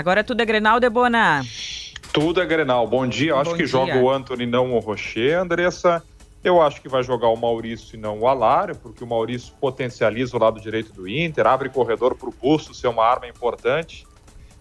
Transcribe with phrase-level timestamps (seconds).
[0.00, 1.44] Agora tudo é Grenal, Debona.
[2.10, 2.86] Tudo é Grenal.
[2.86, 3.32] Bom dia.
[3.32, 3.66] Eu acho que dia.
[3.66, 5.38] joga o Anthony, não o Rocher.
[5.38, 6.02] Andressa,
[6.42, 10.34] eu acho que vai jogar o Maurício e não o Alário, porque o Maurício potencializa
[10.34, 14.06] o lado direito do Inter, abre corredor para o Busto ser uma arma importante.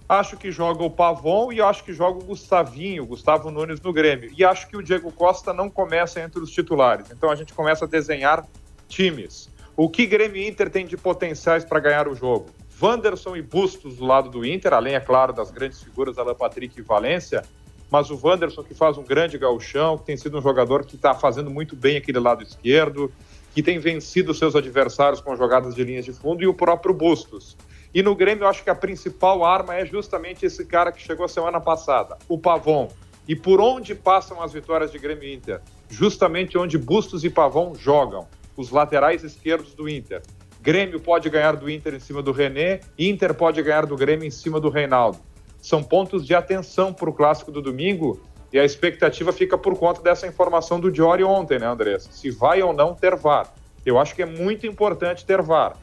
[0.10, 4.30] Acho que joga o Pavon e acho que joga o Gustavinho, Gustavo Nunes no Grêmio.
[4.38, 7.10] E acho que o Diego Costa não começa entre os titulares.
[7.12, 8.46] Então a gente começa a desenhar
[8.90, 9.50] times.
[9.78, 12.48] O que Grêmio Inter tem de potenciais para ganhar o jogo?
[12.82, 16.80] Wanderson e Bustos do lado do Inter, além, é claro, das grandes figuras Alan Patrick
[16.80, 17.44] e Valência,
[17.92, 21.14] mas o Wanderson que faz um grande gauchão, que tem sido um jogador que está
[21.14, 23.12] fazendo muito bem aquele lado esquerdo,
[23.54, 27.58] que tem vencido seus adversários com jogadas de linhas de fundo, e o próprio Bustos.
[27.94, 31.28] E no Grêmio, eu acho que a principal arma é justamente esse cara que chegou
[31.28, 32.90] semana passada, o Pavon.
[33.28, 35.62] E por onde passam as vitórias de Grêmio e Inter?
[35.90, 40.22] Justamente onde Bustos e Pavon jogam, os laterais esquerdos do Inter.
[40.62, 44.32] Grêmio pode ganhar do Inter em cima do René, Inter pode ganhar do Grêmio em
[44.32, 45.20] cima do Reinaldo.
[45.62, 50.02] São pontos de atenção para o clássico do domingo e a expectativa fica por conta
[50.02, 52.12] dessa informação do Diori ontem, né, Andressa?
[52.12, 53.54] Se vai ou não ter VAR.
[53.86, 55.78] Eu acho que é muito importante ter VAR.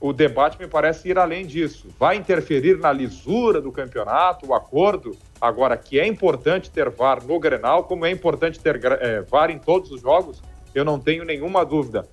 [0.00, 1.88] O debate me parece ir além disso.
[1.98, 5.16] Vai interferir na lisura do campeonato, o acordo?
[5.40, 9.58] Agora, que é importante ter VAR no Grenal, como é importante ter é, VAR em
[9.58, 10.42] todos os jogos,
[10.74, 12.08] eu não tenho nenhuma dúvida.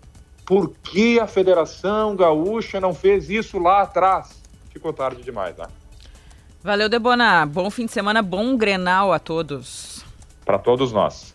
[0.47, 4.41] Por que a Federação Gaúcha não fez isso lá atrás?
[4.69, 5.65] Ficou tarde demais, né?
[6.63, 7.45] Valeu, Debona.
[7.45, 10.05] Bom fim de semana, bom Grenal a todos.
[10.45, 11.33] Para todos nós.